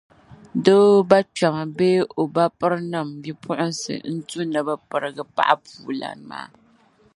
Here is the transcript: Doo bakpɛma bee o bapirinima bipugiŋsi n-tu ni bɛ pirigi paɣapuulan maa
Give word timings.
Doo 0.63 0.93
bakpɛma 1.09 1.63
bee 1.77 1.99
o 2.19 2.21
bapirinima 2.35 3.01
bipugiŋsi 3.23 3.93
n-tu 4.13 4.39
ni 4.51 4.59
bɛ 4.67 4.73
pirigi 4.89 5.23
paɣapuulan 5.35 6.19
maa 6.29 6.47